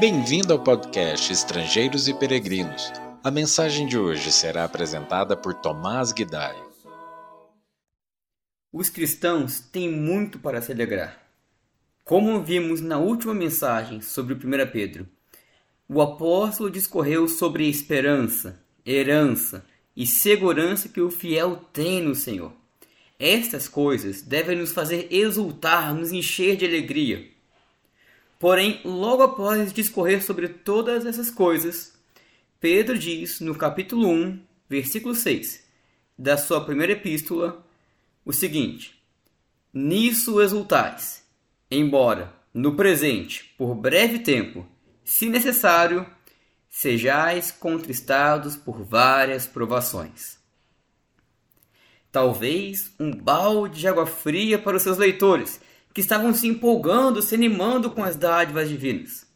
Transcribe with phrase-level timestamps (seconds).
[0.00, 2.90] Bem-vindo ao podcast Estrangeiros e Peregrinos.
[3.22, 6.56] A mensagem de hoje será apresentada por Tomás Guidai.
[8.72, 11.20] Os cristãos têm muito para se alegrar.
[12.02, 15.06] Como vimos na última mensagem sobre o 1 Pedro,
[15.86, 22.54] o apóstolo discorreu sobre esperança, herança e segurança que o fiel tem no Senhor.
[23.18, 27.38] Estas coisas devem nos fazer exultar, nos encher de alegria.
[28.40, 31.92] Porém, logo após discorrer sobre todas essas coisas,
[32.58, 35.62] Pedro diz no capítulo 1, versículo 6
[36.18, 37.62] da sua primeira epístola
[38.24, 38.98] o seguinte:
[39.74, 41.22] Nisso exultais,
[41.70, 44.66] embora no presente, por breve tempo,
[45.04, 46.06] se necessário,
[46.70, 50.38] sejais contristados por várias provações.
[52.10, 55.60] Talvez um balde de água fria para os seus leitores,
[55.92, 59.26] que estavam se empolgando, se animando com as dádivas divinas.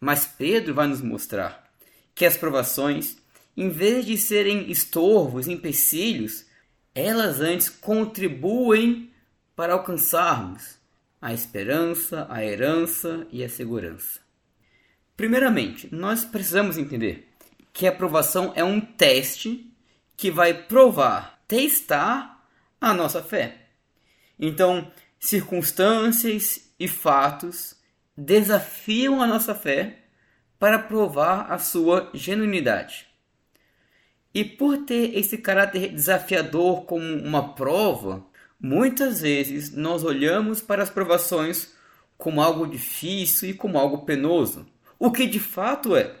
[0.00, 1.70] Mas Pedro vai nos mostrar
[2.14, 3.16] que as provações,
[3.56, 6.46] em vez de serem estorvos, empecilhos,
[6.94, 9.10] elas antes contribuem
[9.54, 10.76] para alcançarmos
[11.20, 14.20] a esperança, a herança e a segurança.
[15.16, 17.28] Primeiramente, nós precisamos entender
[17.72, 19.70] que a aprovação é um teste
[20.16, 22.46] que vai provar, testar
[22.80, 23.68] a nossa fé.
[24.38, 24.90] Então,
[25.26, 27.74] circunstâncias e fatos
[28.16, 30.04] desafiam a nossa fé
[30.58, 33.06] para provar a sua genuinidade.
[34.32, 38.24] E por ter esse caráter desafiador como uma prova,
[38.60, 41.74] muitas vezes nós olhamos para as provações
[42.16, 44.66] como algo difícil e como algo penoso.
[44.98, 46.14] O que de fato é.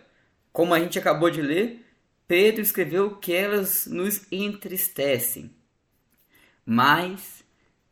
[0.52, 1.84] Como a gente acabou de ler,
[2.26, 5.54] Pedro escreveu que elas nos entristecem.
[6.64, 7.44] Mas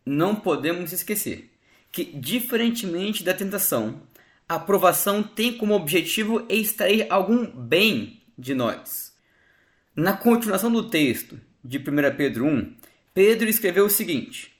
[0.04, 1.50] não podemos esquecer
[1.90, 4.02] que, diferentemente da tentação,
[4.48, 9.14] a aprovação tem como objetivo extrair algum bem de nós.
[9.94, 12.74] Na continuação do texto de 1 Pedro 1,
[13.14, 14.52] Pedro escreveu o seguinte: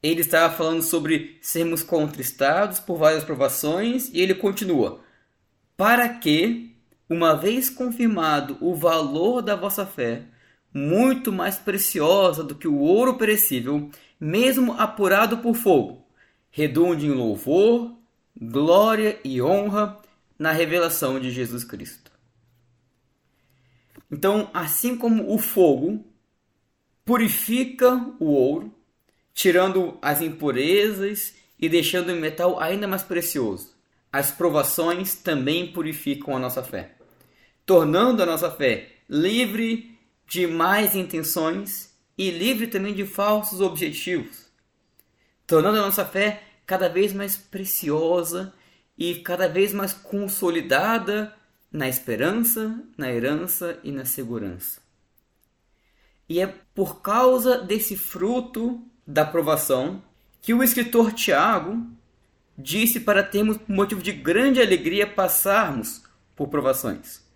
[0.00, 5.00] ele estava falando sobre sermos contristados por várias provações e ele continua:
[5.76, 6.76] para que,
[7.10, 10.22] uma vez confirmado o valor da vossa fé,
[10.72, 13.90] muito mais preciosa do que o ouro perecível,
[14.20, 16.06] mesmo apurado por fogo,
[16.50, 17.92] redunde em louvor,
[18.40, 19.98] glória e honra
[20.38, 22.10] na revelação de Jesus Cristo.
[24.10, 26.04] Então, assim como o fogo
[27.04, 28.72] purifica o ouro,
[29.34, 33.74] tirando as impurezas e deixando o metal ainda mais precioso,
[34.12, 36.92] as provações também purificam a nossa fé,
[37.66, 39.97] tornando a nossa fé livre
[40.28, 44.46] de más intenções e livre também de falsos objetivos,
[45.46, 48.52] tornando a nossa fé cada vez mais preciosa
[48.96, 51.34] e cada vez mais consolidada
[51.72, 54.82] na esperança, na herança e na segurança.
[56.28, 60.02] E é por causa desse fruto da provação
[60.42, 61.86] que o escritor Tiago
[62.56, 66.02] disse para termos motivo de grande alegria passarmos
[66.36, 67.27] por provações.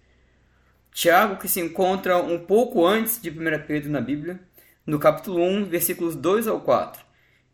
[0.93, 3.35] Tiago, que se encontra um pouco antes de 1
[3.67, 4.41] Pedro na Bíblia,
[4.87, 7.03] no capítulo 1, versículos 2 ao 4,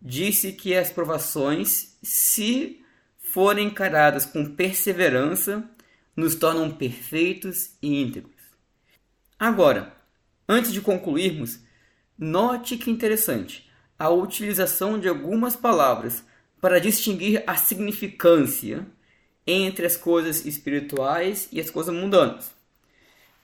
[0.03, 2.82] disse que as provações, se
[3.16, 5.62] forem encaradas com perseverança,
[6.16, 8.34] nos tornam perfeitos e íntegros.
[9.38, 9.94] Agora,
[10.49, 11.60] antes de concluirmos,
[12.19, 16.25] note que interessante a utilização de algumas palavras
[16.60, 18.84] para distinguir a significância
[19.47, 22.57] entre as coisas espirituais e as coisas mundanas.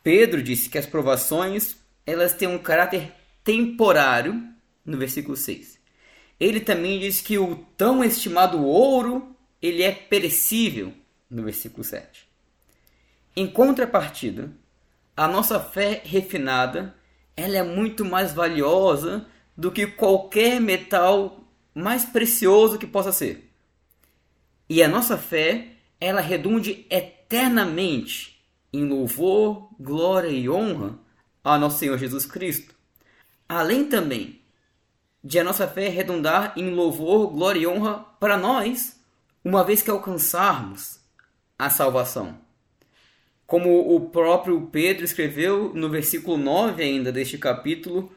[0.05, 1.77] Pedro disse que as provações
[2.07, 3.11] elas têm um caráter
[3.43, 4.47] temporário
[4.85, 5.79] no versículo 6.
[6.39, 10.93] Ele também diz que o tão estimado ouro ele é perecível
[11.31, 12.29] no versículo 7.
[13.35, 14.53] Em contrapartida,
[15.17, 16.95] a nossa fé refinada
[17.35, 19.27] ela é muito mais valiosa
[19.57, 23.51] do que qualquer metal mais precioso que possa ser.
[24.69, 25.69] E a nossa fé
[25.99, 28.34] ela redunde eternamente
[28.75, 30.99] em louvor, glória e honra
[31.45, 32.75] ao nosso Senhor Jesus Cristo.
[33.49, 34.41] Além também
[35.23, 39.01] de a nossa fé redundar em louvor, glória e honra para nós,
[39.45, 40.99] uma vez que alcançarmos
[41.57, 42.37] a salvação.
[43.47, 48.11] Como o próprio Pedro escreveu no versículo 9 ainda deste capítulo,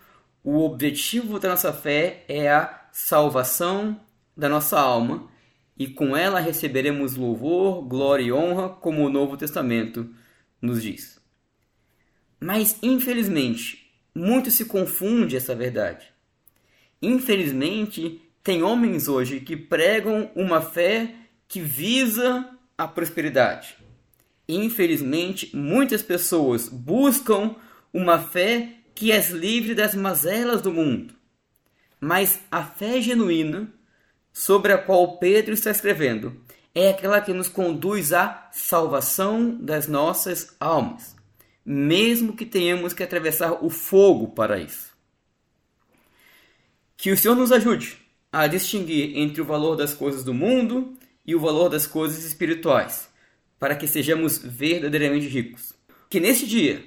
[0.43, 3.99] o objetivo da nossa fé é a salvação
[4.35, 5.27] da nossa alma,
[5.77, 10.09] e com ela receberemos louvor, glória e honra, como o Novo Testamento
[10.61, 11.19] nos diz.
[12.39, 16.05] Mas, infelizmente, muito se confunde essa verdade.
[17.01, 21.13] Infelizmente, tem homens hoje que pregam uma fé
[21.47, 23.77] que visa à prosperidade.
[24.47, 27.55] Infelizmente, muitas pessoas buscam
[27.93, 31.13] uma fé que as livre das mazelas do mundo.
[31.99, 33.71] Mas a fé genuína,
[34.31, 36.39] sobre a qual Pedro está escrevendo,
[36.79, 41.15] é aquela que nos conduz à salvação das nossas almas,
[41.65, 44.95] mesmo que tenhamos que atravessar o fogo para isso.
[46.95, 47.97] Que o Senhor nos ajude
[48.31, 50.95] a distinguir entre o valor das coisas do mundo
[51.25, 53.09] e o valor das coisas espirituais,
[53.59, 55.73] para que sejamos verdadeiramente ricos.
[56.07, 56.83] Que neste dia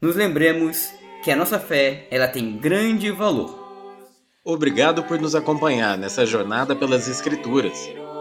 [0.00, 0.92] nos lembremos
[1.24, 3.66] que a nossa fé ela tem grande valor.
[4.44, 7.76] Obrigado por nos acompanhar nessa jornada pelas Escrituras.